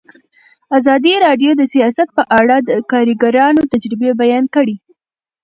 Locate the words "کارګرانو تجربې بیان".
2.91-4.45